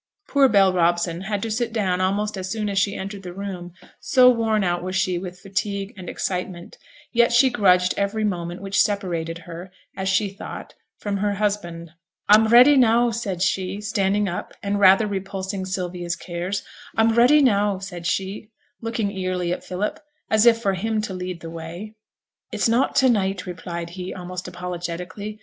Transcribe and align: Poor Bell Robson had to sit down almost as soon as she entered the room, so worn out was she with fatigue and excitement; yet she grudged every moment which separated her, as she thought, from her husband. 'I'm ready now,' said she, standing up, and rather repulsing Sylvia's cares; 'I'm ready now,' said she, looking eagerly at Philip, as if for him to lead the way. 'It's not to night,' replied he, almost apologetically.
Poor 0.27 0.49
Bell 0.49 0.73
Robson 0.73 1.21
had 1.25 1.43
to 1.43 1.51
sit 1.51 1.71
down 1.71 2.01
almost 2.01 2.35
as 2.35 2.49
soon 2.49 2.69
as 2.69 2.79
she 2.79 2.95
entered 2.95 3.21
the 3.21 3.35
room, 3.35 3.71
so 3.99 4.31
worn 4.31 4.63
out 4.63 4.81
was 4.81 4.95
she 4.95 5.19
with 5.19 5.39
fatigue 5.39 5.93
and 5.95 6.09
excitement; 6.09 6.79
yet 7.13 7.31
she 7.31 7.51
grudged 7.51 7.93
every 7.97 8.23
moment 8.23 8.63
which 8.63 8.81
separated 8.81 9.37
her, 9.45 9.71
as 9.95 10.09
she 10.09 10.27
thought, 10.27 10.73
from 10.97 11.17
her 11.17 11.35
husband. 11.35 11.91
'I'm 12.29 12.47
ready 12.47 12.77
now,' 12.77 13.11
said 13.11 13.43
she, 13.43 13.79
standing 13.79 14.27
up, 14.27 14.55
and 14.63 14.79
rather 14.79 15.05
repulsing 15.05 15.65
Sylvia's 15.67 16.15
cares; 16.15 16.63
'I'm 16.95 17.13
ready 17.13 17.43
now,' 17.43 17.77
said 17.77 18.07
she, 18.07 18.49
looking 18.81 19.11
eagerly 19.11 19.53
at 19.53 19.63
Philip, 19.63 19.99
as 20.31 20.47
if 20.47 20.59
for 20.59 20.73
him 20.73 20.99
to 21.03 21.13
lead 21.13 21.41
the 21.41 21.51
way. 21.51 21.93
'It's 22.51 22.67
not 22.67 22.95
to 22.95 23.07
night,' 23.07 23.45
replied 23.45 23.91
he, 23.91 24.15
almost 24.15 24.47
apologetically. 24.47 25.39